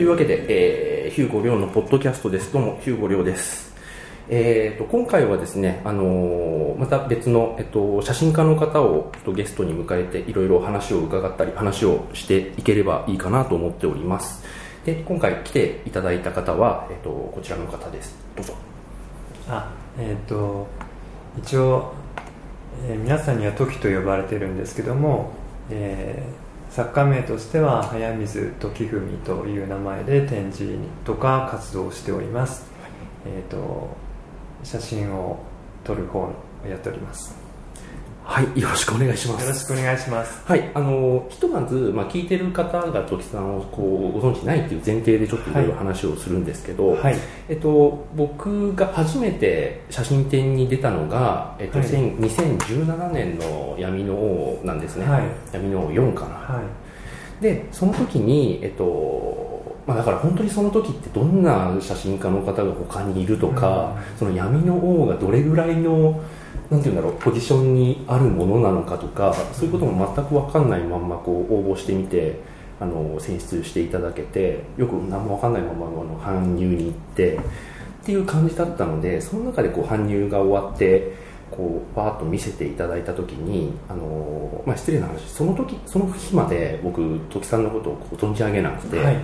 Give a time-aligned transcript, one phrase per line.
[0.00, 2.50] というわけで、えー、ヒューゴリョウのポッドキャストです。
[2.54, 3.74] どうもヒューゴリョウです。
[4.30, 14.42] えーと、今回はですね、あのー、また別の、えっと、写真家の方をとゲストに迎えていろいろ話を伺ったり話をしていければいいかなと思っております。
[14.86, 18.16] で今回来ていただいた方は、えっと、こちらの方です。
[18.36, 18.54] どうぞ。
[19.50, 20.66] あえっ、と
[21.36, 21.92] 一応、
[22.88, 25.34] えー、皆さんには時と呼ばれてるんですけども、
[25.68, 26.39] えー、
[26.70, 32.64] 作家名としては早水時文という名前で展示とか活動しております、
[33.26, 33.88] えーと
[34.62, 35.38] 写真を
[35.84, 36.32] 撮る方を
[36.68, 37.39] やっております。
[38.30, 39.42] はいよろしくお願いします。
[39.42, 40.40] よろしくお願いします。
[40.46, 47.16] はいあのひとまず、まあ、聞いてる方が時さんをこうご存知ないっていう前提でちょっといろいろ話をするんですけど、はい、
[47.48, 56.62] えっと、僕が初めて写真展に出たのが、えっとはい、2017年の闇の王なんですね、はい、闇の王4かな、は
[57.40, 59.50] い、でその時にえっと
[59.86, 66.22] まあ、だから本当にその時ってどんな写真家の方が他にいるとか、うん、その闇の王がどれぐらいの
[66.70, 72.40] なんていうんだろうポジションにあるものなのかとかそういうことも全く分かんないまんまこう応募してみて
[72.78, 77.40] あの選出していただけてよく何も分かんないままあの搬入に行ってっ
[78.04, 81.12] ていう感じだったのでその中でこう搬入が終わって
[81.50, 88.98] こうバーッと見せていただいた時にあの、まあ、失礼な話その時その日まで僕時さんのことをこう存じ上げなくて。
[88.98, 89.16] はい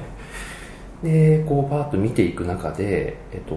[1.02, 3.54] でこうパーッと見ていく中でえっと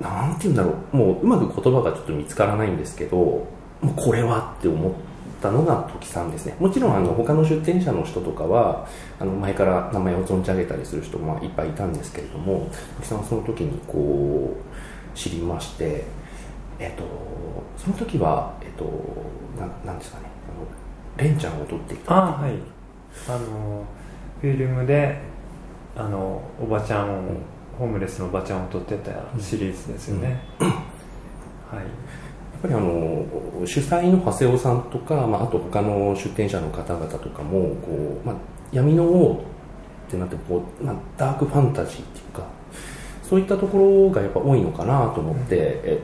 [0.00, 0.96] なんて言うんだろう。
[0.96, 3.46] もううまく言葉がちょっと見つからないんですけども
[3.82, 4.92] うこれはって思っ
[5.40, 6.56] たのが時さんですね。
[6.60, 8.86] もちろんあの他の出店者の人とかは
[9.18, 12.68] あの前から名前を存じ上げたりする人もいっぱいいたんですけれども
[13.00, 16.04] 時さんはその時にこう知りまして
[16.78, 17.04] えっと
[17.76, 18.84] その時はえっと
[19.58, 20.26] ななんですかね。
[21.18, 22.14] あのレンちゃんを撮っていた。
[22.14, 22.52] あはい。
[23.28, 23.84] あの
[24.40, 25.18] フィルムで
[25.96, 27.36] あのおばちゃんを、うん、
[27.78, 30.76] ホームレスのおばちゃんを撮ってたシリーズですよね、うん、はい。
[31.76, 33.24] やっぱりあの
[33.64, 38.36] 主催の長谷尾さんとか、まあ、あと他の出店者の方々とかもこう、まあ、
[38.72, 39.44] 闇の王
[40.08, 42.42] ってなってこう、まあ、ダークファンタジーっていうか
[43.22, 46.00] そういったところがやっぱ多いのかなと思って、うん、え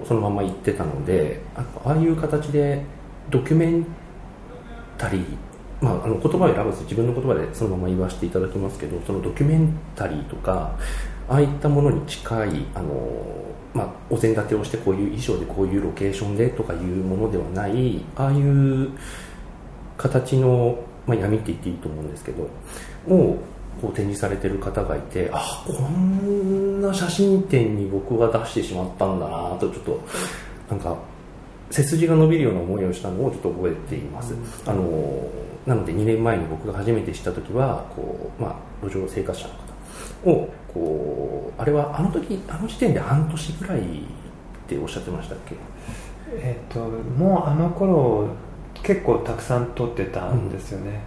[0.00, 2.82] っと、そのまま行ってたのでああいう形で
[3.28, 3.86] ドキュメン
[4.96, 5.47] タリー
[5.80, 10.76] まあ、あの言葉を選ばず自分の言葉でそのまま言わせていただきますけどそのドキュメンタリーとか
[11.28, 12.94] ああいったものに近いあの、
[13.74, 18.90] まあ、お膳立てをしてこういう衣装でこういうロケーションでとかいうものではないああいう
[19.96, 22.48] 形の、まあ、闇って言っていいと思うんですけど
[23.08, 23.38] を
[23.80, 30.00] こう展示されてる方がいてあこんな写真展に僕は出してしまったんだなとちょっと
[30.70, 30.96] なんか
[31.70, 34.34] 背筋が伸びるような思いをしたのをちょっと覚えています、
[34.66, 35.28] あの
[35.66, 38.48] なので2年前に僕が初めて知った時はこう、ま
[38.82, 39.54] あ、路上生活者の
[40.24, 43.82] 方をこうあれはあの時あの時点で半年ぐらいっ
[44.66, 45.56] ておっしゃってましたっけ？
[46.40, 48.28] えっ、ともうあの頃
[48.82, 51.00] 結構たくさん撮ってたんですよね、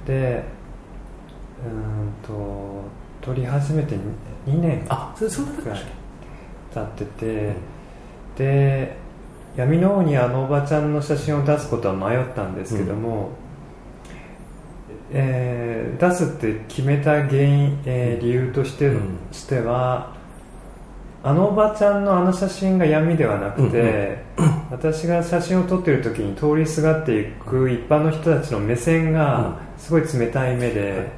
[0.00, 0.44] うん、で
[1.64, 2.84] うんと
[3.20, 3.96] 撮り始めて
[4.46, 5.52] 2年あそそんな
[6.74, 7.54] 経ってて、うん、
[8.36, 8.96] で
[9.58, 13.48] 闇の王にあのおばちゃんの写真を出すことは迷ったんですけども、うん。
[15.10, 18.92] えー、出すって決めた原因、えー、理由として,、
[19.32, 20.14] しては
[21.24, 24.22] あのおばちゃんのあの写真が闇ではなくて、
[24.70, 31.08] 私が写真を撮ってる時に通りすがっていく一般の人たちの目線がすごい冷たい目で、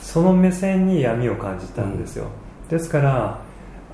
[0.00, 2.26] その目線に闇を感じたんですよ、
[2.70, 3.40] ですから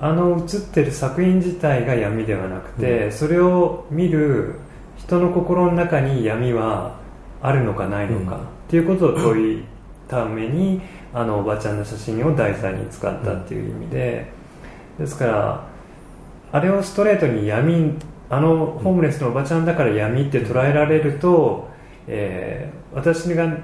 [0.01, 4.55] あの写ってる作品自体が闇ではなくて、それを見る
[4.97, 6.97] 人の心の中に闇は
[7.41, 8.39] あるのかないのか、っ
[8.69, 9.63] ていうことを問い
[10.07, 10.81] ために
[11.13, 14.31] あのおばちゃんの写真を題材に使ったっていう意味で
[14.97, 15.67] ですから
[16.51, 17.93] あれをストレートに闇
[18.29, 21.69] あのホームレスのおばちゃんだから闇って捉えられると、
[22.07, 23.57] えー、私が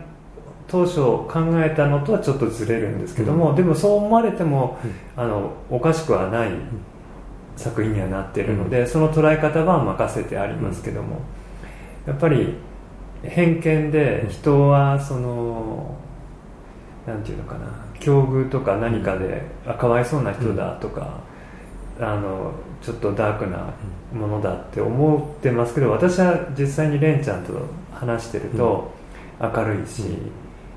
[0.68, 1.30] 当初考
[1.64, 6.52] えたのとはちょっとずれるんですけども、うん、でもそう思われても、うん、あのおかしくはない
[7.56, 11.22] 作品にはなっているので、うん、その捉え方は任せてありますけども、
[12.08, 12.56] やっぱり
[13.24, 15.96] 偏見で人はその
[17.08, 21.22] なんていうのかな境遇とか何かで、あかわいそうな人だとか、
[22.00, 22.52] あの
[22.82, 23.74] ちょっとダークな
[24.14, 27.54] ものだって思ってますけど私は実際にレンちゃんと
[27.94, 28.92] 話してると
[29.40, 30.04] 明るいし、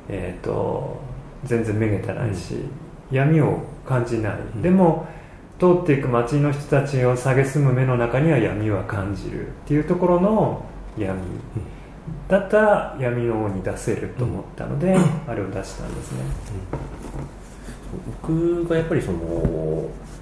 [0.09, 1.01] えーと、
[1.45, 2.55] 全然めげてないし、
[3.11, 5.07] 闇を感じない、でも
[5.59, 10.65] 通っていく街の人たちを蔑む目の中には闇は感じるっていうところの
[10.97, 11.19] 闇、
[12.29, 14.97] だったら闇の王に出せると思ったので、
[15.27, 16.19] あれを出したんですね、
[18.23, 19.19] 僕がやっぱりその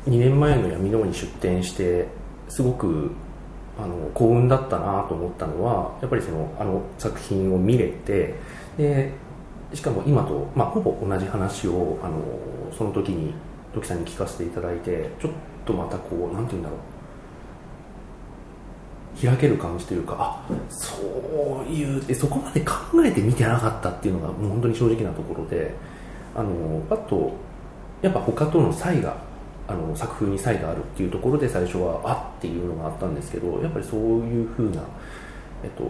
[0.07, 2.07] 2年前の闇の王に出展して
[2.49, 3.11] すごく
[3.79, 8.35] あの幸運だったなと思ったのはやっぱりそのあの作品を見れて
[8.79, 9.13] で
[9.75, 12.23] しかも今と、まあ、ほぼ同じ話をあの
[12.77, 13.35] その時に
[13.75, 15.33] 時さんに聞かせていただいてちょっ
[15.65, 22.75] とまたこうなんて言うんだろう開ける感じというかあそういうでそこまで考
[23.05, 25.75] えて見てなかったっていうのがもう本当に正直なところで
[26.35, 27.33] あのパッと
[28.03, 29.17] やっぱ他との差異が
[29.69, 34.83] あの作風に差異があるっていうところで最初はあっていうのがあったんですけどやっぱりそういうふうな、
[35.65, 35.83] えっと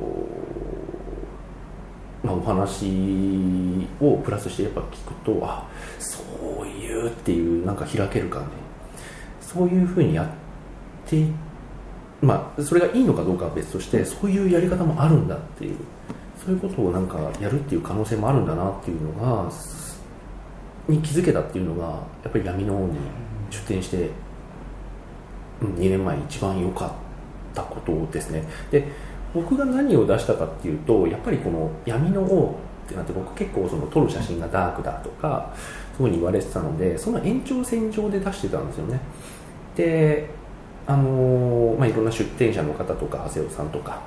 [2.22, 5.68] まあ、お話をプラスしてやっぱ聞くとあ
[5.98, 6.22] そ
[6.62, 8.66] ういうっていうなんか開ける感じ。
[9.46, 11.24] そういうふうにやって
[12.20, 15.76] まあそれがいいのかどうかは別としてそういうやり方もあるんだっていう
[16.44, 19.50] そういうことをなんかやるっていう可能性もあるんだなっていうのが
[20.88, 21.86] に気づけたっていうのが
[22.22, 22.98] やっぱり闇の王に
[23.50, 24.10] 出店して、
[25.62, 26.90] うん、2年前一番良かっ
[27.54, 28.44] たことですね。
[28.70, 28.86] で
[29.36, 35.52] 僕が何を出したかっていうとやっぱりこの闇の王ってなって僕結構その撮る写真がダークだとか
[35.96, 39.00] そういうふうに言われてたのでその延長線上で出してたんですよね。
[39.76, 40.30] で
[40.86, 44.00] あのー、まあ、いろんな出店者の方とか長谷尾さんとか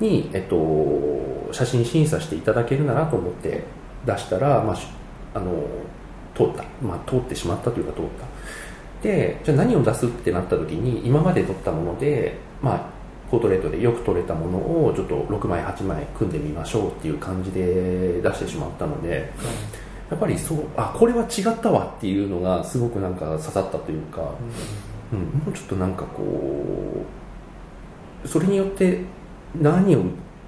[0.00, 3.64] に、えっと、写真審査していただけるならと思って
[4.04, 4.76] 出したら、まあ、
[5.34, 5.64] あの
[6.34, 8.26] 通った、まあ、通ってしまったというか通った。
[9.02, 12.95] でじゃあ何を出すってなった時に今まで撮ったもので、まあ、
[13.30, 19.32] ポートレートでよく撮れたものをちょっと6枚8枚組んでみましょうっていう感じで出してしまったので、
[20.10, 24.34] やっぱりそうあこれは違ったわっていうのがすごくなんか刺さったというか、
[25.12, 27.04] うん、もうちょっとなんかこ
[28.24, 29.00] うそれによって
[29.60, 30.04] 何を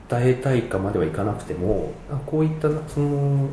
[0.09, 1.93] 訴えたいかまではいかなくても
[2.27, 3.49] こういったその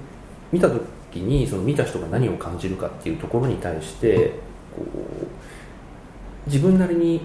[0.51, 4.33] 見た時にその見た人が何を感じるかっていうところに対して
[4.75, 7.21] こう自分なりに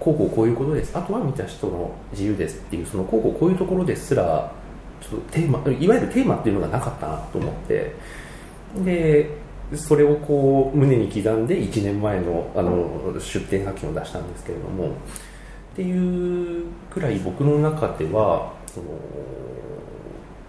[0.00, 0.96] こうこうこういうことです。
[0.96, 4.52] あとは見た人の自由ですっていうそのこうこうこういうところですら
[5.00, 7.94] ちょっとテーマいわゆるテーマっていうのがなかったなと思って。
[8.84, 9.30] で
[9.74, 14.92] それをこう胸に刻んで1年前のあの出展作品を出したんですけれども。
[15.78, 18.86] っていうくらい僕の中ではその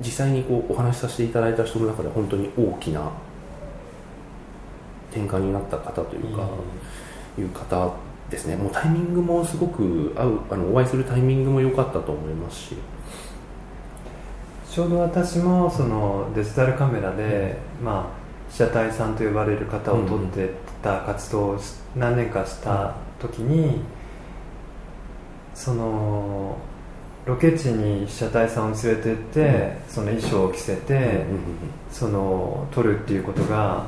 [0.02, 3.12] 実際にこうお話しさせていただいた人の中で本当に大きな
[5.12, 6.48] 転換になった方というか、
[7.38, 7.94] いう方
[8.30, 8.56] ですね。
[8.56, 12.76] もうタイミングもすごく合うあのお会いするタイミングも良かったと思いますし。
[14.70, 20.52] ちょうど私もそのデジタルカメラで、うん、まあ、被写体さんと呼ばれる方を撮って
[20.84, 21.60] た活動を
[21.96, 23.82] 何年かした時に、
[25.56, 26.56] その
[27.26, 29.40] ロケ地に被写体さんを連れてって、
[29.88, 31.26] うん、その衣装を着せて、
[31.92, 33.88] その撮るっていうことが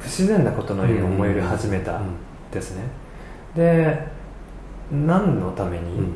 [0.00, 2.00] 不自然なことのように思える始めた
[2.54, 2.82] ですね。
[3.54, 4.06] で
[4.90, 6.14] 何のために、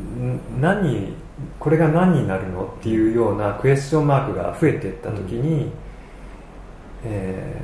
[0.00, 1.14] うん、何
[1.58, 5.70] これが何になるのっていうようなクエスチョンマークが増えていった時に、うん、
[7.04, 7.60] え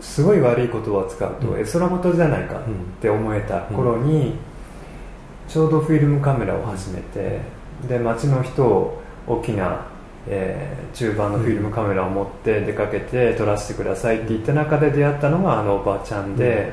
[0.00, 2.62] ー、すごい悪い言葉を使うと絵空事じゃないかっ
[3.00, 4.34] て思えた頃に、
[5.48, 7.40] ちょうどフィルムカメラを始めて
[7.88, 9.86] で街の人を大きな
[10.28, 16.72] えー、中盤のフィルムカメラを持って出かけて撮らせてくださいって言った中で出会ったのがあのおばちゃんで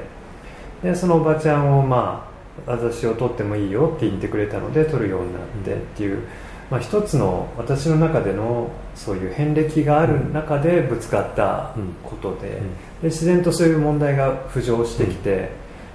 [0.83, 2.29] うん、でそのおばちゃんをま
[2.67, 6.27] あ私を撮ってもいいよって言ってくれたので撮るようになってっていう、
[6.69, 12.61] まあ、一つの私の中でのそういう遍歴がある中でぶつかったことでで
[13.03, 15.49] 自然とそういう問題が浮上してきて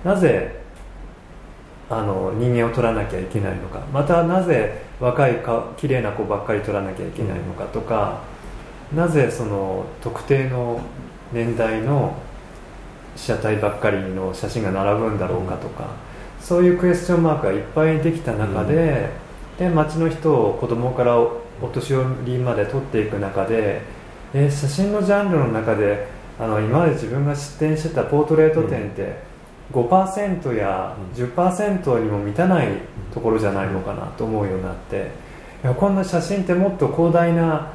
[0.04, 0.63] なぜ
[1.90, 3.80] あの人間を取らなきゃいけないのか。
[3.92, 8.20] またなぜ若いか綺麗な子ばっかり取らなきゃいけないのかとか、
[8.92, 10.80] うん、なぜその特定の
[11.32, 12.14] 年代の
[13.16, 15.84] 被写体ばっかりの写真が並ぶんだろうかとか、
[16.40, 19.10] うん、そういうクエスチョンマークがいっぱいできた中で、
[19.58, 23.80] うん、で街の人を子供からお年寄りまで撮っていく中で、
[24.34, 29.16] え写真のジャンルの中であの今まで自分が出展してたポートレート展って、
[29.72, 32.68] 5%や10%にも満たない
[33.12, 35.10] ところじゃないのかなと思うようになって。
[35.62, 37.72] いやこんな写真ってもっと広大な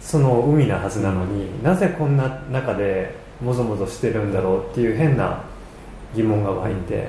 [0.00, 5.44] その海なはずなのになぜこんな中でもぞもぞしてるんだろうっていう変な
[6.14, 7.08] 疑問が湧いて。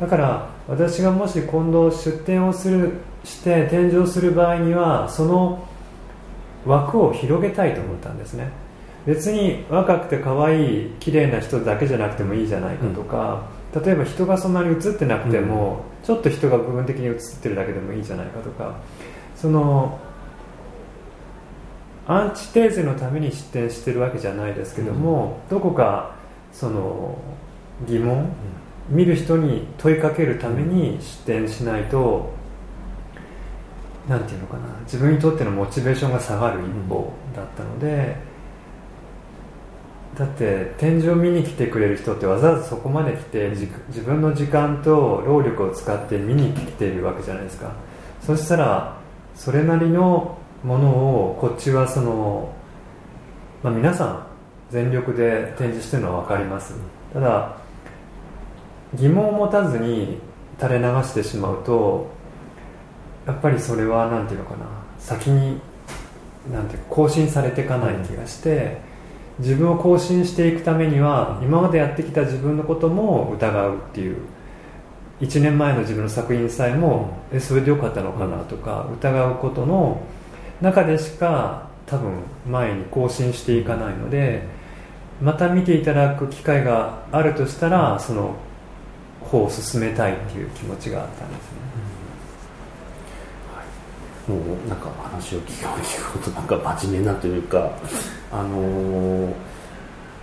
[0.00, 2.92] だから私がもし今度出展をする
[3.22, 5.66] して展示をする場合にはその
[6.66, 8.50] 枠を広げたいと思ったんですね
[9.06, 13.46] 別に若くて可愛い綺麗な人だけじゃなくてもいいじゃないかとか、
[13.84, 18.76] 例えば人がそんなに写ってなくても、うん、ちょっと人が部分的に写ってるだけでもいいじゃないかとか
[19.36, 19.98] その
[22.06, 26.16] アンチテーゼのために出展してるわけじゃないですけども、うん、どこか
[26.52, 27.16] その
[27.86, 28.22] 疑問、う
[28.92, 32.32] ん、見る人に問いかけるために出展しないと
[34.08, 38.29] 何て言うのかな自分にとってのモチベーションが下がる一方だったので。
[40.18, 47.72] だって展示を見に来てくれる人ってわざわざそこまで来て自分の時間と労力を使って見に来ているわけじゃないですか。
[48.20, 48.96] そしたら
[49.34, 52.52] それなりのものをこっちはその、
[53.62, 54.26] まあ、皆さん
[54.70, 56.74] 全力で展示してるのは分かります。
[57.14, 57.56] ただ
[58.94, 60.18] 疑問を持たずに
[60.60, 62.10] 垂れ流してしまうと
[63.26, 64.66] やっぱりそれは何て言うのかな。
[64.98, 65.60] 先に
[66.52, 68.89] なんて更新されていかない気がして、
[69.40, 74.16] 自分を更新していくためには今までやってきた自分のことも疑うっていう。
[75.20, 80.00] 1年前の自分の作品さえも、えそれでよかったのかなとか、疑うことの
[80.62, 84.44] 中でしか多分前に更新していかないので
[85.20, 88.36] また見ていただく機会があるとしたらその
[89.20, 91.58] 方を進めたいっていう気持ちがあったんですね、
[94.36, 97.72] もうなんか話を聞く聞くことなんか真面目なというか
[98.32, 99.32] あのー、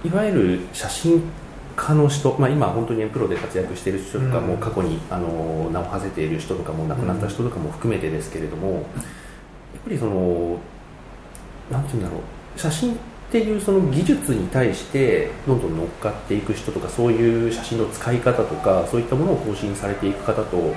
[0.05, 1.21] いわゆる写真
[1.75, 8.83] 家の人、まあ、今本当にプロで活躍している人とかも過去に、あの名を馳せている人とかも亡くなった人とかも含めてですけれども、やっ
[9.83, 10.57] ぱりその
[11.71, 12.97] なんていうんだろう写真っ
[13.29, 20.73] ていうその技術に対してどんどん乗っかっていく人とかそういう写真の使い方とかそういったものを更新されていく方と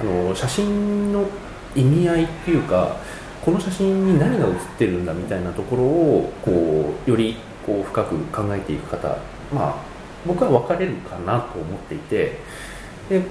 [0.00, 1.26] あの写真の
[1.74, 2.96] 意味合いっていうか
[3.44, 9.08] この写真に何が写ってるんだみたいなところをこうよりこう深く考えていく方
[9.52, 9.74] まあ
[10.26, 12.38] 僕は分かれるかなと思っていて
[13.08, 13.22] で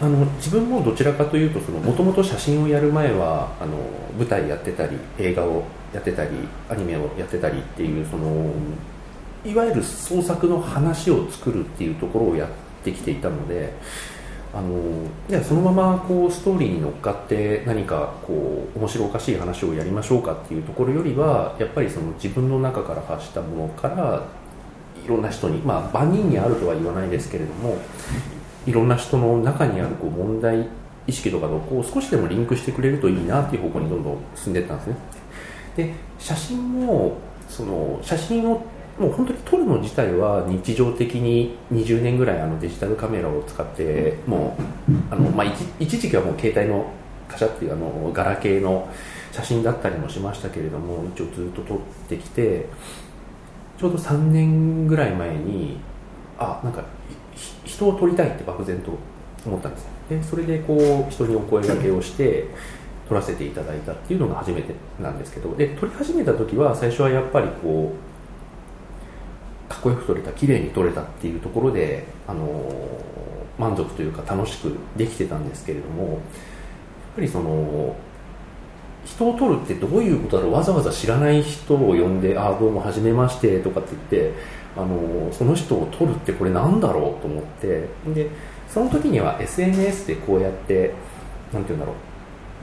[0.00, 3.78] あの自分もどちらかというともともと写真をやる前はあの
[4.18, 6.30] 舞台やってたり映画をやってたり
[6.68, 8.52] アニメをやってたりっていうその
[9.44, 12.48] いわゆる創作の話を作るっていうところをやっ
[12.82, 13.72] てきていたので
[14.54, 14.80] あの
[15.28, 24.22] じゃあそのままこうストーリーに乗っかって何かこう面白おかしい話をやりましょうかっていうところよりはやっぱりその自分の中から発したものから
[25.04, 27.76] いろんな人にまあ万人にあるとは言わないですけれども
[28.64, 30.68] いろんな人の中にあるこう問題
[31.06, 34.96] 意識とかとこう少しでもリンクしてくれるといいなっていう方向にどんどん進んでいったんですね。
[35.76, 37.16] で写真も
[37.48, 38.64] その写真を
[38.98, 44.56] もう本当に撮るの自体は日常的に20年ぐらいあのデジタルカメラを使っても
[44.88, 45.46] うあの、まあ、
[45.80, 46.92] 一時期はもう携帯の
[47.28, 48.88] カシャっていうあのガラケーの
[49.32, 52.66] 写真だったりもしましたけれども一応ずっと撮ってきて
[53.78, 55.78] ちょうど3年ぐらい前に
[56.38, 56.84] あなんか
[57.64, 58.92] 人を撮りたいって漠然と
[59.44, 62.46] 思ったんですでそれでこう人にお声がけをして
[63.08, 68.13] 撮らせていただいたっていうのが初めてなんですけどで撮り始めた時は最初はやっぱりこう
[69.74, 72.70] かっこよく撮れた綺麗に撮れたっていうところで、あの
[73.58, 76.20] 満足というか楽しくできてたんですけれどもやっ
[77.14, 77.94] ぱりその
[79.04, 84.34] 人を撮るってどういうことだろうわざわざ知らない人を呼んで「ああどうもはじめまして」とかって言って
[84.76, 88.28] あのその人を撮るってこれなんだろうと思ってで
[88.68, 90.92] その時には SNS でこうやって
[91.52, 91.94] 何て言うんだろう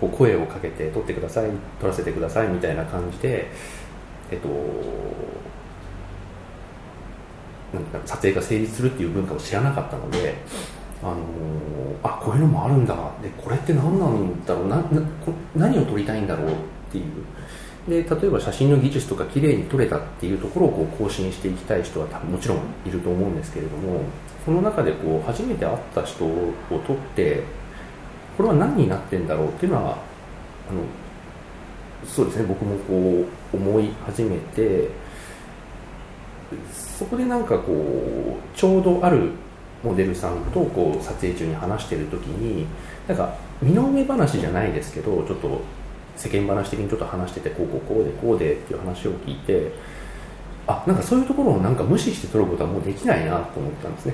[0.01, 1.49] こう声をかけて撮ってください
[1.79, 3.49] 撮らせてくださいみたいな感じで
[4.29, 4.49] えっと
[7.73, 10.35] なんか撮影が成立するっていう文化を知らなかったので、
[11.01, 11.17] あのー、
[12.03, 12.95] あこういうのもあるんだ。
[13.21, 14.67] でこれって何なんだろう。
[14.67, 14.83] なな
[15.55, 16.55] 何を撮りたいんだろうっ
[16.91, 17.05] ていう。
[17.87, 24.01] で例えば写真の技術とか綺麗に撮れたっていうところをこう更新していきたい人はもちろんいると思うんですけれども
[24.45, 27.41] その中でこう初めて会った人を撮って
[28.37, 29.93] これは何になってんだろうっていうのは
[30.69, 30.83] あの
[32.07, 32.45] そうですね。
[32.45, 34.89] 僕もこう思い始めて
[36.71, 39.31] そこでなんかこうちょうどある
[39.83, 42.67] モデルさんとこう撮影中に話してる時に
[43.07, 45.61] なんか身の上話じゃないですけどちょっと
[46.15, 49.71] 世間話的にちょっと話しててこうこうこうでこうでっていう話を聞いて
[50.67, 54.13] あなんかそういうところをなんか無視して撮ることはもうできないなと思ったんですね。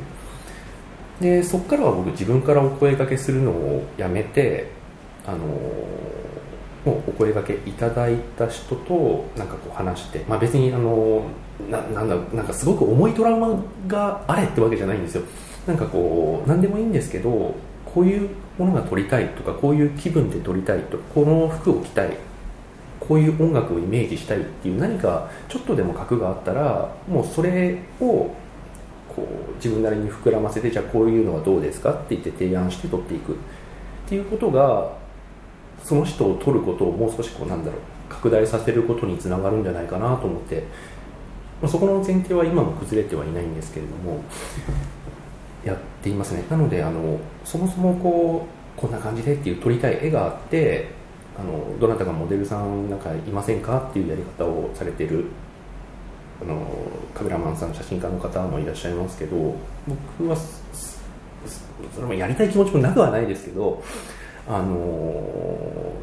[1.20, 4.70] でそこからは僕自分からお声掛けするのをやめて
[5.26, 5.40] あの
[6.92, 11.24] お声がけいただいた人となんかこう話して、まあ、別にあの
[11.70, 15.24] ななんだなんかすごく重いトラウマがあれってわけじゃないんですよ。
[15.66, 22.18] なんかこう何でもいいんですけどこういうものが撮りたいとかこういう気分で撮りたいとこの服を着たい
[23.00, 28.30] こういう音楽をイメージしたいっていう何かちょっとでも核があったらもうそれを
[29.08, 33.36] こう自分なりに膨らませてじゃあこういうのはどうですかって言って提案して取っていくっ
[34.08, 34.97] ていうことが
[35.88, 37.80] その人を取ることをもう少しこうなんだろう
[38.10, 40.66] 拡大させることにつながるんじゃないかなと思って
[41.62, 44.20] まそこの前提は今も崩れてはいないんですけれども
[45.64, 46.44] やっていますね。
[46.50, 48.46] なのであのそもそもこ
[48.78, 50.90] うこんな感じでっていう撮りたい絵があって
[51.40, 55.26] あのどなたかモデルさんなんかいませんかっていうやり方をされてる
[56.42, 56.68] あの
[57.16, 59.56] カメラマンさん写真家の方もいらっしゃいますけど
[59.88, 63.82] 僕はそれもやりたい気持ちもなくはないですけど
[64.48, 65.94] あの、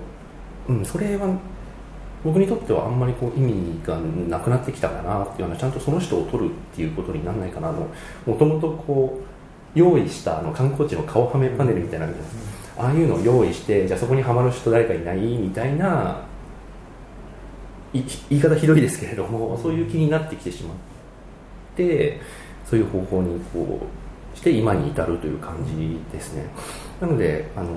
[0.69, 1.39] うん、それは
[2.25, 7.87] 僕にとってはあんまりこう意味がなくなってきたかなっていうのはちゃんとその人を撮るっていうことにならないかなも
[8.37, 12.15] ともとこう用意したあの観光地の顔はめパネルみたいなの
[12.79, 16.23] あ、あいうのを用意してじゃあそこにはまる人誰かいないみたいな
[17.93, 20.77] 言い方ひどいですけれどもそういう気になってきてしまっ
[21.77, 22.21] て
[22.65, 23.87] そういう方法にこ
[24.35, 26.47] うして今に至るという感じですね。
[27.01, 27.71] なので、あの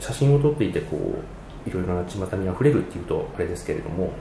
[0.00, 0.96] 写真を撮っていてこ
[1.66, 4.12] ういろいろな巷にあふれるっていうとあれですけれども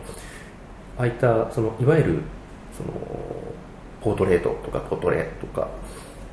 [0.97, 2.19] ああいったそのいわゆる
[2.75, 2.89] その
[4.01, 5.67] ポートレートとかポトレとか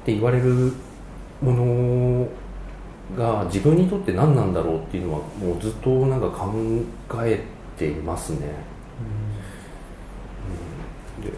[0.03, 0.73] って言われる
[1.43, 2.29] もの
[3.17, 6.53] が自分にとって何なんだろうっていうのはもうずっとなんか考
[7.25, 7.45] え
[7.77, 8.39] ていますね、
[11.19, 11.33] うん、で、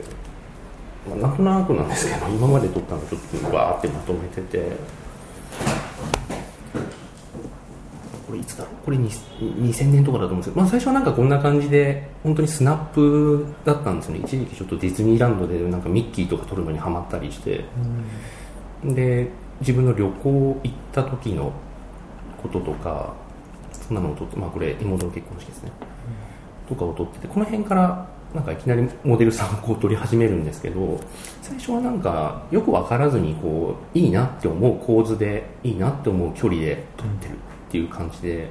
[1.08, 3.20] まあ、なんとなくなんですけど今まで撮ったのちょっ
[3.50, 4.72] とわーってまとめてて
[8.26, 14.20] これいつだろうこれ2000年とかだと思うんですけど、まあ、最初はなんかこんな感じで本当にスナップだったんですよね。
[14.24, 17.64] 一時期ちょっとディズニーランドでなんかミッキーとか撮るのにハマったりして、
[18.82, 19.30] うん、で
[19.60, 21.52] 自分の旅行行った時の
[22.42, 23.14] こととか
[23.70, 25.70] そんなのを撮ってまあこれ妹の結婚式ですね、
[26.68, 31.00] とかを撮っててこの辺からなんかいきなりモデルさんをこう撮り始めるんですけど
[31.42, 37.34] 最初はなんかよく分からずにこういいなって思う構図でいいなって思う距離で撮ってる
[37.72, 38.50] っていう感じで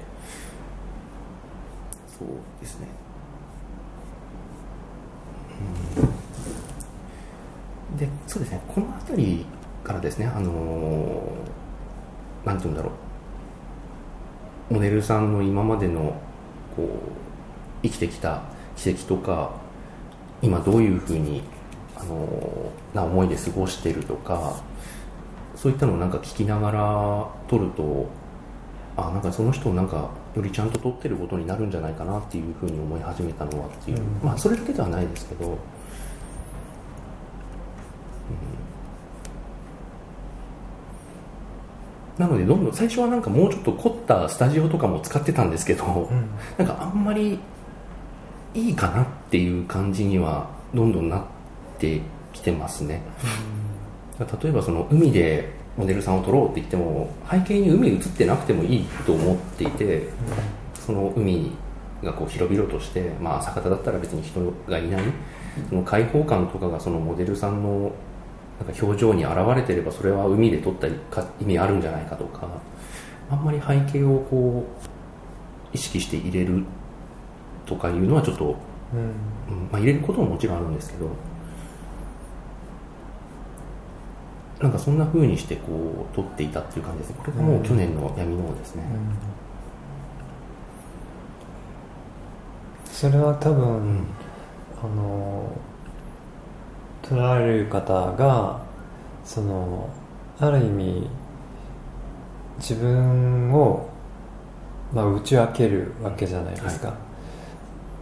[2.08, 2.28] そう
[2.60, 2.88] ですね、
[7.92, 8.62] うん、でそうですね。
[8.68, 9.46] この辺り
[9.84, 12.90] からですねあのー、なんて言うんだろ
[14.70, 14.74] う。
[14.74, 16.20] モデルさんの今までの
[16.76, 16.88] こう
[17.84, 18.42] 生きてきた
[18.76, 19.52] 奇跡とか
[20.42, 21.44] 今どういうふうに
[21.96, 24.64] あのな思いで過ごしてるとか
[25.56, 28.10] そういったのをなんか聞きながら撮ると
[29.08, 35.58] あなんかその人をなんかよりちゃんと撮ってることになるんじゃないかなっていうふうに思い始めたのはっていう、うん、まあそれだけではないですけど、うん、
[42.18, 47.40] なのでどんどん最初はなんかもうちょっと凝ったスタジオとかも使ってたんですけど、うん、なんかあんまり
[48.54, 51.24] いいかなっていう感じにはどんどんなっ
[51.80, 52.02] て
[52.34, 53.02] きてますね、
[54.42, 60.10] 例えばその海でモデルさんを撮ろうって言っても背景に海映ってなくてもいいと思っていて、
[60.86, 61.52] その海
[62.04, 65.02] がこう広々として、まあ、逆田だったら別に人がいない
[65.70, 67.92] その開放感とかがそのモデルさんの
[68.60, 72.48] なんか表情に表れてればそれは海で撮った意味あるんじゃないかとか
[73.30, 76.64] あんまり背景をこう意識して入れる
[77.66, 78.56] とかいうのはちょっと、
[78.94, 78.98] う
[79.54, 81.10] ん、まあ、入れることももちろんあるんですけど
[84.62, 87.16] なんかそんなふうにしてこう撮っていたっていう感じですね。
[87.20, 88.84] これがもう去年の闇のですね、
[92.88, 94.06] うん、それは多分、うん、
[94.84, 95.52] あの
[97.02, 98.62] 捉られる方が
[99.26, 99.90] その
[100.40, 101.10] ある意味
[102.58, 103.90] 自分を、
[104.94, 106.98] まあ、打ち明けるわけじゃないですか、はい。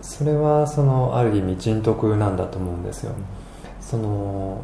[0.01, 3.13] それはそのある意味人徳なんだと思うんですよ、
[3.79, 4.61] その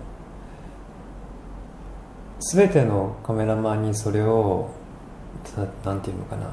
[2.39, 4.69] 全てのカメラマンにそれを
[5.83, 6.49] なんていうのかな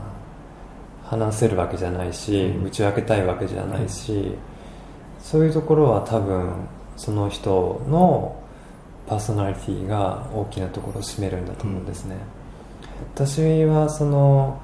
[1.04, 4.34] 話せるわけじゃないし、打ち明けたいわけじゃないし、
[5.20, 6.52] そういうところは多分
[6.96, 8.36] その人の
[9.06, 12.16] パーソナリティが大きなところを占めるんだと思うんですね、
[13.16, 14.60] うん、私はその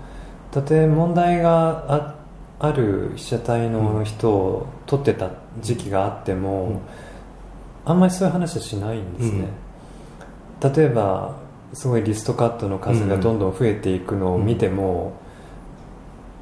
[0.50, 2.16] たとえ問題が
[2.59, 6.81] ある被写体の人を撮ってた時期があっても、うん、
[7.85, 9.48] あんまりそういう話はしないんですね、うん、
[10.61, 11.37] 例えば
[11.73, 15.12] すごいリストカットの数がどんどん増えていくのを見ても、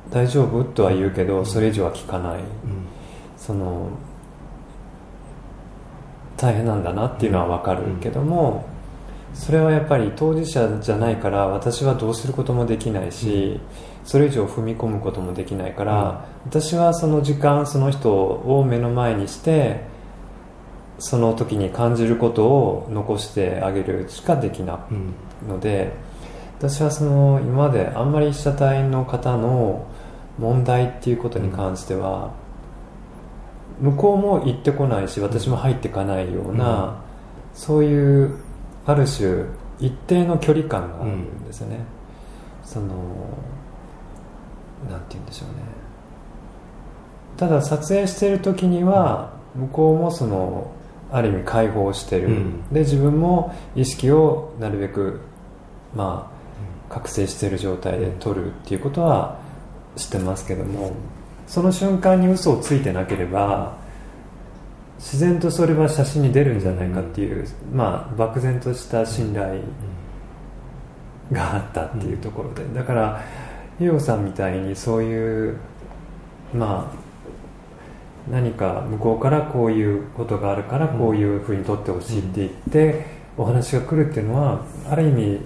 [0.06, 2.40] うん、大丈夫とは言うけどそれ以上は聞かない、
[3.36, 3.90] その
[6.36, 8.66] 大変なんだなっていうのは分かるけども、
[9.34, 13.60] それはやっぱり当事者じゃないから私はどうすることもできないし、
[14.04, 19.80] それ以上踏み込むこともできないから、うん、私はその時間その人を目の前にして
[20.98, 24.74] その時に感じることを残してあげるしかできな
[25.44, 25.92] いので、
[26.58, 29.86] 私はその今まであんまり被写体の方の
[30.38, 32.32] 問題っていうことに関しては、
[33.80, 37.02] 向こうも行ってこないし私も入っていかないような、
[37.52, 38.38] そういう
[38.86, 39.44] ある種
[39.78, 41.80] 一定の距離感があるんですよね、
[42.64, 42.86] その
[44.88, 45.54] なんて言うんでしょうね。
[47.36, 50.70] ただ撮影してる時には向こうもその
[51.10, 52.28] ある意味解放してる、
[52.72, 55.20] で自分も意識をなるべく
[55.94, 56.30] ま
[56.90, 59.38] あ覚醒してる状態で撮るっていうことは
[59.96, 60.92] 知ってますけども
[61.46, 63.76] その瞬間に嘘をついてなければ
[64.98, 69.60] 自然とそれは写真に出るんじゃないかっていう、まあ漠然とした信頼
[71.30, 72.64] があったっていうところで。
[72.74, 73.22] だから
[73.78, 75.56] ヒロさんみたいにそういう
[76.54, 77.05] まあ
[78.30, 85.40] 何か向こうからこういうことがあるからこういうふうに撮ってほしいって言ってお話が来るっていうのはある意味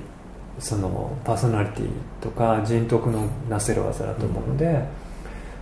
[0.58, 1.88] そのパーソナリティ
[2.20, 4.84] とか人徳のなせる技だと思うので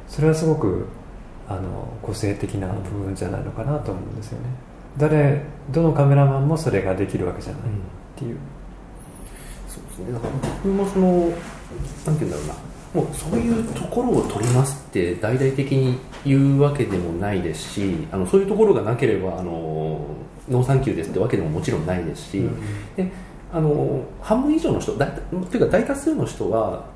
[0.09, 0.87] それはすごく
[1.48, 4.44] あの個性的な部分じゃないのかなと思うんですよね。
[4.98, 7.64] 誰どのカメラマンもそれができるわけじゃないっ
[8.16, 8.37] ていう、
[9.68, 10.12] そうですね。
[10.12, 11.33] だから僕もそのなんて
[12.04, 20.07] 言うんだろうなもうそういうところを取りますって大々的に言うわけでもないですしあのそういうところがなければあの
[20.48, 23.12] ノーサンキューですってわけでももちろんないですし、うん、で
[23.53, 26.87] あの半分以上の人だというか大多数の人は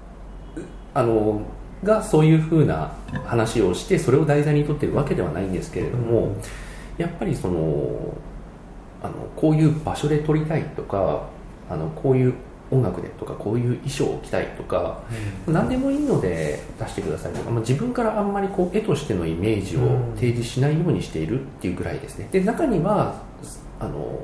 [0.94, 1.42] あの
[1.83, 2.94] がそういうふうな
[3.26, 6.37] 話をしてそれを題材にとってるわけではないんですけれども、うん、
[6.96, 8.14] やっぱりその
[9.02, 11.26] あのこういう場所で撮りたいとか
[11.68, 12.35] あのこういう
[12.72, 15.02] 音楽でとかこういう衣装を着たいとか、
[15.46, 19.80] うん、何でもいいので出してくださいとか、まあ、自分からあんまりこう絵としてのイメージを
[20.16, 22.28] 提示しないようにしているっていうぐらいですね。
[22.32, 23.20] で中には
[23.78, 24.18] あの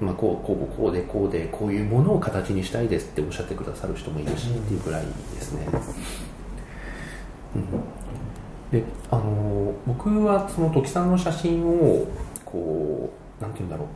[0.00, 5.68] まあ、こうこうこうでこうでこういうものを形にしたいですっておっしゃってくださる人もいるし、っていうぐらいですね、
[7.54, 7.58] う
[8.76, 12.08] ん、であの僕はその時さんの写真を
[12.44, 13.86] こうなんて言うんだろう。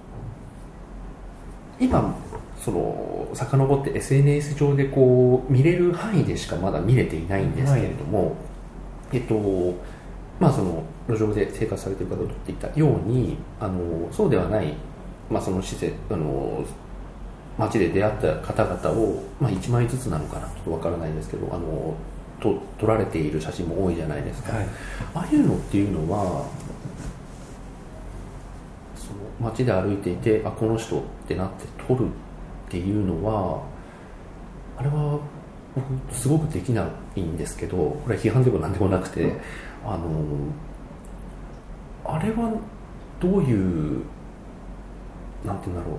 [1.79, 2.15] 今
[2.67, 8.33] その遡って SNS 上でこう見れる範囲でしかまだ見れていないんですけれども、はい、
[9.13, 9.35] えっと
[10.41, 14.75] まあその路上で生活されている方と言ったようにあのそうではない
[15.31, 16.65] まあ、その施設あの
[17.59, 21.95] 街で出会った方々を、まあ、1枚ずつなのかなちょっとわからないですけどあの
[22.41, 24.67] と撮られている写真も多いじゃないですか、はい、
[25.15, 26.47] ああいうのっていうのは
[28.95, 32.07] その街で歩いていてあこの人ってなって撮る
[32.67, 33.63] っていうのは
[34.77, 35.21] あれは
[35.75, 39.33] 僕すごくできないんですけどこれは批判でも何でもなくて
[39.85, 40.09] あの
[42.05, 42.53] あれは
[43.21, 44.03] どういう
[45.45, 45.99] なんて言うんだろう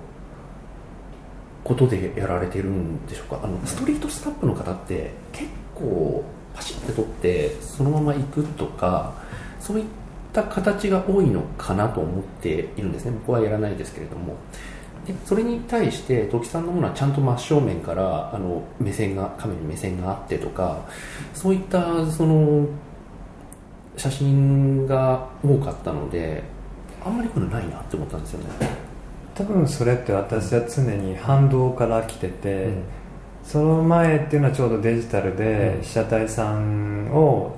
[1.64, 3.40] ことでやられてるんでしょうか。
[3.42, 9.14] あのストリートスタッフの方って結構パシッて取ってそのまま行くとか
[9.60, 9.84] そういっ
[10.32, 13.12] た形が多いのかなと思っているんですね。
[13.12, 14.28] 僕はやらないですけれども。
[14.28, 14.36] で
[15.24, 20.84] それに対して時さんのものはちゃんと真正面からあの目線がカメラに目線があってとか
[21.34, 22.66] そういったその
[23.96, 26.42] 写真が多かったので
[27.04, 28.88] あんまりこれないなって思ったんですよね。
[29.34, 32.82] 多分それって私は常に反動から来てて、うん、
[33.44, 37.56] その前っていうのはちょうどデジタルで被写体さんを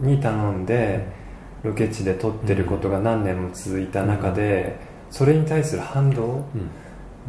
[0.00, 1.06] に頼んで
[1.62, 4.76] ロケ地で撮ってることが何年も続いた中で
[5.10, 6.44] それに対する反動、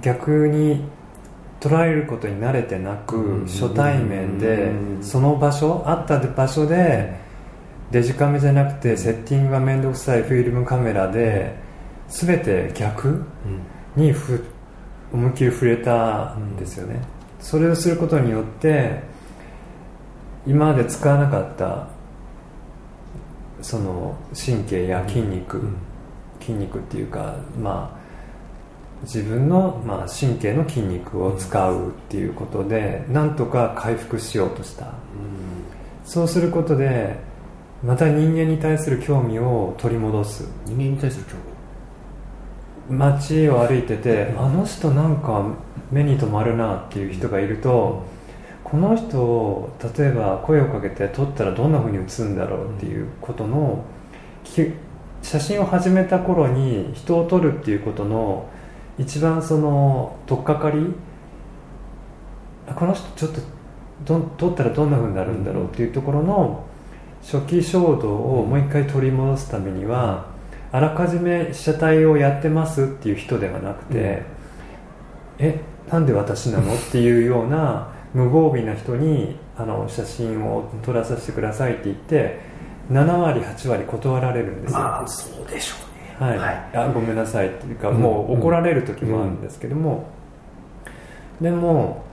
[0.01, 0.83] 逆に
[1.59, 7.17] 捉えることに慣れてなく初対面でその場所あった場所で
[7.91, 11.55] デジカメじゃなくてセッティングが面倒くさいフィルムカメラで
[12.09, 13.23] 全て逆、
[13.95, 14.43] にふ
[15.13, 16.97] 思いっきり触れたんですよね、う
[17.41, 19.01] ん、それをすることによって
[20.45, 21.87] 今まで使わなかった
[23.61, 25.75] その神経や筋肉、うん、
[26.41, 28.02] 筋肉っていうかまあ
[29.03, 34.93] 自分の、まあ、神経の筋肉を使うっていうことでなんとか回復しようとした、うん、
[36.05, 37.17] そうすることで
[37.83, 40.47] また人間に対する興味を取り戻す。
[40.65, 41.33] 人間に対する興
[42.89, 42.97] 味？
[42.97, 45.45] 街を歩いててあの人なんか
[45.91, 48.03] 目に留まるなっていう人がいると
[48.63, 53.83] この人を例えば声をかけて撮ったらどんな風に映るんだろうっていうことの
[55.21, 58.49] 写真を始めた頃に人を撮るっていうことの
[58.97, 60.93] 一番その取っかかり
[62.75, 63.41] この人ちょっと
[64.05, 66.65] ど撮ったらどんな風になるんだろうっていうところの
[67.23, 70.27] 初期衝動をもう一回取り戻すためには
[70.71, 74.23] あらかじめ被写体をやってますっていう人ではなくて、
[75.39, 75.45] うん。
[75.45, 75.59] え
[75.91, 82.39] なんで私なのっていうような無防備な人にあの写真を撮らさせてくださいって言って
[82.91, 85.82] 7割8割断られるんですよ、まあそうでしょう
[86.19, 86.77] ねはい。
[86.77, 87.47] あごめんなさい。
[87.47, 90.05] っていうか、もう怒られる時もあるんですけども、
[91.41, 92.03] でも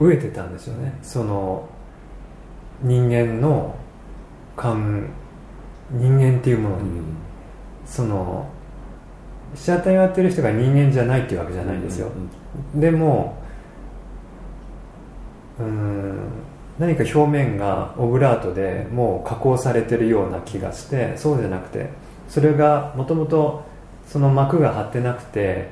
[0.00, 0.98] 飢えてたんですよね。
[1.02, 1.68] その
[2.82, 3.74] 人間の
[4.56, 5.08] 感
[5.90, 7.04] 人間っていうものに、うん。
[7.86, 8.44] その
[9.54, 12.10] 被写体をやってる人が人間じゃないっていうわけじゃないんですよ、
[12.74, 13.36] でも
[15.60, 16.18] うーん
[16.80, 21.90] 何か表面がオブラートでもう加工されてるような気がしてそうじゃなくて
[22.28, 23.64] それがもともと
[24.06, 25.70] その膜が張ってなくて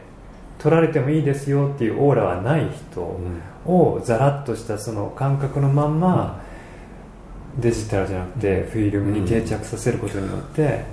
[0.58, 6.40] 取られてもいいですよっていうオーラはない人をザラッとしたその感覚のまんま
[7.58, 10.84] デジタルじゃなくてフィルムに定着させることによって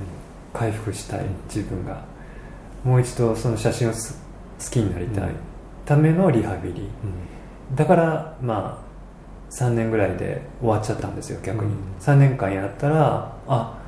[0.53, 2.03] 回復したい自分が。
[2.83, 4.19] もう一度その写真をす
[4.59, 5.29] 好きになりたい。
[5.85, 6.89] ためのリハビリ。
[7.75, 11.77] だからまあ3年ぐらいで終わっちゃったんですよ逆に、うん。
[11.99, 13.80] 3年間やったらあ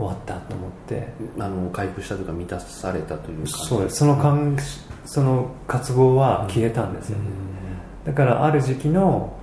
[0.00, 1.08] 終わったと思って
[1.38, 3.96] あの回復したというか満たされたというかそうです。
[3.96, 4.56] その感
[5.04, 7.18] その渇望は消えたんですよ。
[7.18, 7.24] ね、
[8.04, 9.36] だからある時期の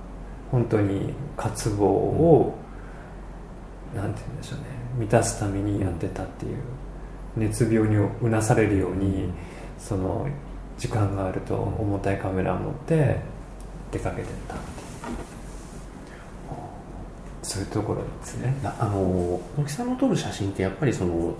[0.50, 2.54] 本当に渇望を、
[3.94, 4.64] なんて言うんでしょうね。
[4.98, 6.56] 満たすためにやってたっていう
[7.36, 9.30] 熱病にうなされるように、
[9.78, 10.26] その
[10.78, 13.20] 時間があると重たいカメラを持って
[13.92, 14.54] 出かけてった
[17.48, 18.54] そういうところですね。
[18.62, 21.34] あの野木さんの撮る写真ってやっぱりその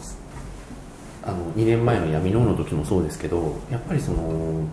[1.23, 4.67] あの2年前の闇のの時もそうですけどやっぱりその、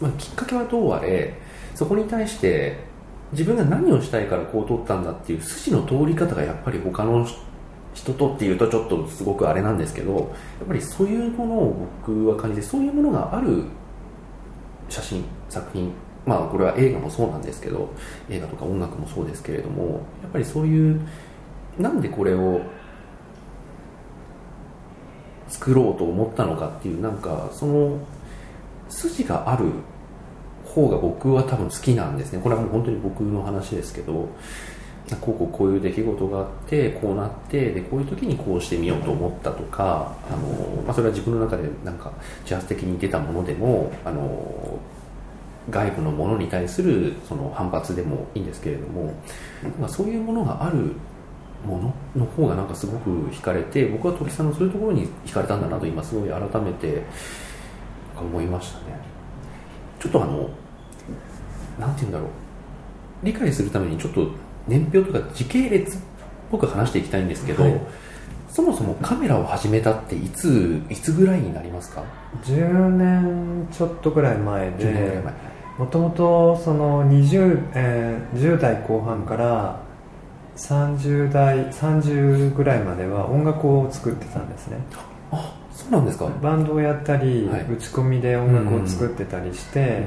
[0.00, 1.34] まあ、きっかけはどうあれ
[1.74, 2.84] そこに対して
[3.32, 7.26] 自分が何をしたいからこう撮ったんだっていう筋の通り方がやっぱり他の
[7.92, 10.14] 人とっていうとちょっとすごくあれなんですけど
[10.60, 13.64] やっぱりそういうものを僕は感じてそういうものがある
[14.88, 15.92] 写真作品
[16.26, 17.90] まあこれは映画もそうなんですけど
[18.30, 21.00] 映画とか音楽もそうですけれどもやっぱりそういう
[21.78, 22.60] なんでこれを
[25.48, 27.98] 作ろうと思ったのかっていうなんかその
[28.88, 29.66] 筋がある
[30.64, 32.40] 方が僕は多分好きなんですね。
[32.42, 34.28] これはもう本当に僕の話ですけど
[35.20, 44.78] こうこうこういう出来事があってこうなってでこういう時にこうしてみようと思ったとかあの、まあ、それは自分の中でなんか自発的に出たものでもあの
[45.70, 49.14] 外部のものに対するその反発でもいいんですけれども、
[49.80, 50.92] まあ、そういうものがある
[51.64, 57.02] ものの方がなんかすごく惹かれて僕は時さんのそういうところに惹かれたんだなと今すごい改めて
[58.16, 58.84] 思いましたね。
[60.00, 60.50] ちょっとあの
[61.78, 62.28] なんて言うんだろう。
[63.22, 64.28] 理解するためにちょっと
[64.66, 66.00] 年表とか時系列っ
[66.50, 67.80] ぽく話していきたいんですけど、はい。
[68.48, 72.04] そもそもカメラを始めたっていついつぐらいになりますか
[72.42, 79.80] ？10年ちょっとぐらい前10年ぐらいで前もともとその20、えー10代後半から
[80.56, 84.78] 30代30ぐらいまでは音楽を作ってたんですね。
[85.30, 86.28] あそうなんですか。
[86.42, 87.62] バンドをやったり、はい。
[87.62, 90.02] 打ち込みで音楽を作ってたりして、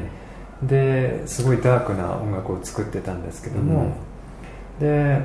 [0.62, 3.96] ですごいダークな音楽を作ってたんですけども、
[4.80, 5.22] で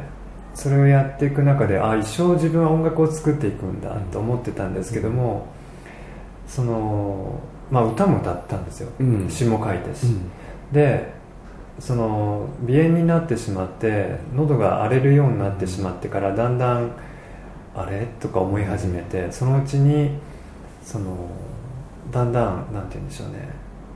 [0.55, 5.47] それをやっていく中であ一生自分は音楽を作っていくんだと思ってたんですけども、
[6.49, 7.39] その
[7.71, 9.29] まあ歌も歌ったんですよ、うん。
[9.29, 10.31] 詩も書いたし、うん。
[10.73, 11.13] で
[11.79, 16.93] その鼻炎になってしまって喉が荒れるようになってしまってからだんだん
[17.75, 18.07] あれ？
[18.21, 20.11] とか思い始めてそのうちに
[20.83, 21.17] その
[22.11, 23.49] だんだんなんて言うんでしょうね。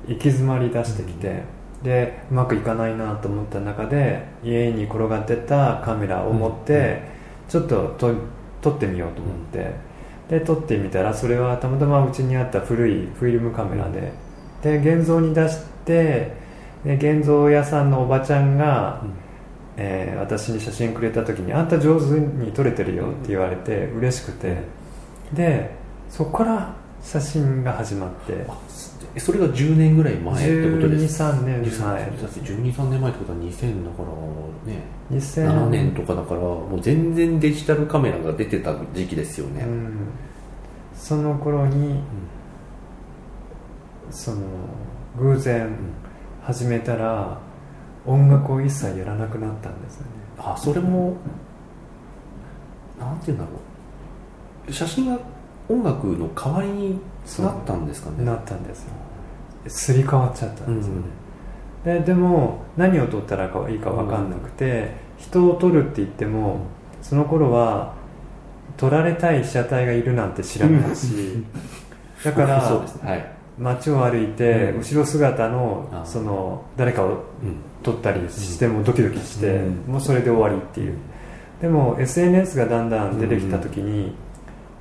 [0.06, 1.42] 行き詰まり出してきて、
[1.82, 7.02] でうまくいかないなと思った中で家に転がってたカメラを持って、
[7.48, 8.14] ちょっとと
[8.62, 9.74] 撮ってみようと思って、
[10.28, 14.12] で撮ってみたらそれはたまたまうちにあった古いフィルムカメラで、
[14.62, 16.32] で現像に出して
[16.84, 19.02] で現像屋さんのおばちゃんが、
[19.76, 24.56] えー私に写真くれた時に「あんた上手に撮れてるよ」って言われて嬉しくて。
[25.32, 25.70] で
[26.10, 28.46] そこから写真が始まって
[29.16, 31.62] それが10年ぐらい前ってことですか？123年。
[31.62, 34.94] 前だって12、3年前ってことは2000だからね。
[35.11, 40.09] 2000 7年とかだからもう全然デジタルカメラが出てた時期ですよね、うん、
[40.96, 42.00] その頃に
[44.11, 44.40] その
[45.18, 45.77] 偶然
[46.42, 47.38] 始めたら
[48.07, 50.09] 音楽を一切やらなくなったんですよね。
[50.38, 51.16] あそれも
[52.98, 53.50] なんて言うんだろ
[54.68, 54.72] う。
[54.72, 55.18] 写真が
[55.68, 57.00] 音楽の代わりに
[57.40, 58.24] なったんですかね。
[58.24, 58.90] なったんですよ。
[59.66, 61.03] すり替わっちゃったんですよね、
[61.85, 66.59] ででも何を撮ったらいいか分かんなくて、人を撮るって言っても
[67.00, 67.94] その頃は
[68.77, 71.44] 撮られたい被写体がいるなんて知らないし、
[72.22, 73.11] だからそうですね。
[73.11, 73.27] はい。
[73.57, 74.79] 街を歩いて、うん。
[74.81, 77.18] 後ろ姿のあその誰かをうん。
[77.83, 79.92] 撮ったりしてもドキドキして、うん。
[79.92, 80.96] もうそれで終わりっていう。
[81.61, 84.14] でも SNS がだんだん出てきた時に、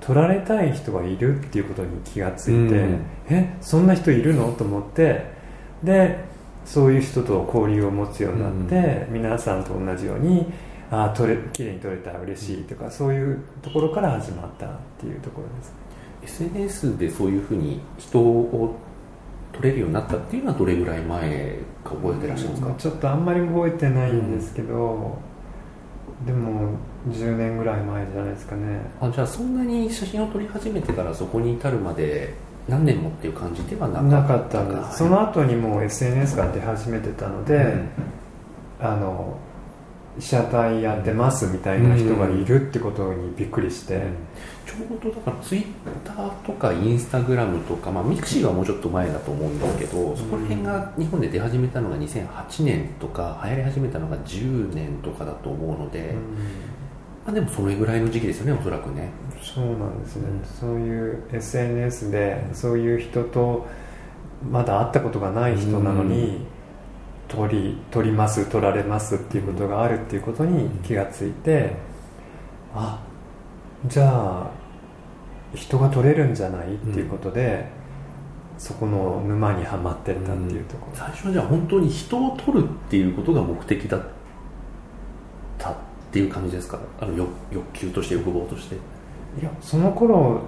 [0.06, 3.06] 撮られたい人がいるっていうことに気がついて、うん。
[3.30, 4.52] えそんな人いるの？
[4.54, 5.32] と思って
[5.82, 6.20] で
[6.66, 10.52] そういう人と交流を持つようになって、皆さんと同じように
[10.92, 15.64] ああ撮れ綺麗に撮れたら嬉しいとかそういうところから始まったっていうところで
[16.28, 16.40] す。
[16.40, 18.76] SNS でそういうふうに人を
[19.52, 25.18] 取れるようになったっていうのはどれぐらい前か覚えてらっしゃるんですか、ちょっとあんまり覚えてないんですけど、
[26.26, 26.78] でも
[27.10, 28.80] 10年ぐらい前じゃないですかね。
[29.02, 32.34] あじゃあそんなに写真を撮り始めてからそこに至るまで
[32.68, 37.90] 何年もっていう感じではななかかっったたんです、かその後にもう SNS が出始めてたので、うん。
[38.80, 39.38] あの
[40.20, 44.04] 被写体やってますみたいな人がいるってことにびっくりして、
[44.66, 45.66] ちょうどだからツイッ
[46.04, 56.14] ターとかインスタグラムとか、まあ、ミクシーはもうちょっと前だと思うんですけど、そこら辺が日本で出始めたのが2008年とか流行り始めたのが10年とかだと思うので、
[57.26, 59.10] まあ、でもそれぐらいの時期ですよねおそらくね。
[59.42, 60.46] そうなんですね、うん。
[60.46, 63.66] そういう SNS でそういう人と
[64.50, 66.46] まだ会ったことがない人なのに、
[67.30, 71.78] 撮り撮ります撮られますっていうことがあるっていうことに気がついて、
[72.76, 73.02] あ
[73.86, 74.52] じゃあ
[75.56, 77.70] 人が撮れるんじゃないっていうことで、
[78.58, 84.02] そこの沼にはまってったっていうところ、最初はじゃあ本当に人を撮るっていうことが目的だっ
[85.58, 86.80] たっていう感じですか？
[87.00, 88.76] あの欲欲求として欲望として。
[88.76, 90.42] いやその頃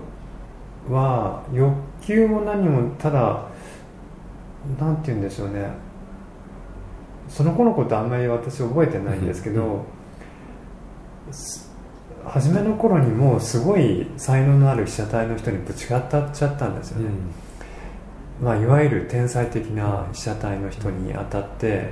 [0.89, 3.47] は欲求も何もただ
[4.79, 5.69] なんて言うんでしょうね。
[7.27, 9.83] その頃のことあんまり私覚えてないんですけど、
[11.31, 11.73] す
[12.23, 17.09] 初めの頃にもうすごい才能のある被写体の人にぶち当たっちゃったんですよね、
[18.41, 21.91] まあ、いわゆる天才的な被写体の人に当たって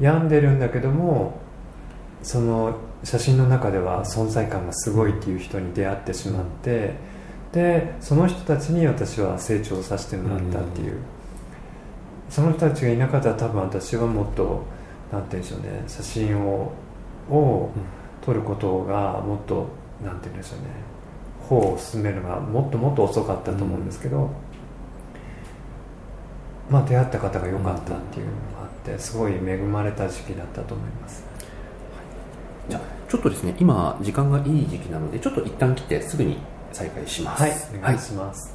[0.00, 1.38] 病んでるんだけども
[2.22, 6.94] その写真の中では存在感がすごいっていう人に出会ってしまって
[7.52, 10.96] でその人たちに私は成長させてもらったっていう。
[12.34, 14.64] その人たちがいなかったら多分私はもっと
[15.12, 16.72] なんて言うんでしょうね写真を
[17.30, 17.70] を
[18.22, 19.68] 撮ることがもっと
[20.04, 20.66] なんて言うんでしょうね
[21.48, 24.30] 方を進めるのがもっともっと遅かったと思うんですけど、
[26.70, 31.22] まあ出会った方が良かったっていうのがあってすごい恵まれた時期だったと思います。
[32.68, 36.38] じゃあちょっとですね今時間がいい時期なのでちょっと一旦切ってすぐに
[36.72, 37.42] 再開します。
[37.42, 38.53] はいお願いします、